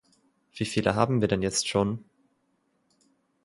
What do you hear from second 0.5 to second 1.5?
Wie viele haben wir denn